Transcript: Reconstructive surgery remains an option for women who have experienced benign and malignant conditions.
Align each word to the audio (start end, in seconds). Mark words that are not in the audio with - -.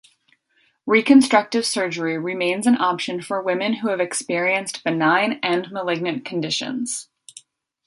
Reconstructive 0.87 1.63
surgery 1.63 2.17
remains 2.17 2.65
an 2.65 2.75
option 2.81 3.21
for 3.21 3.39
women 3.39 3.73
who 3.73 3.89
have 3.89 3.99
experienced 4.01 4.83
benign 4.83 5.39
and 5.43 5.69
malignant 5.69 6.25
conditions. 6.25 7.07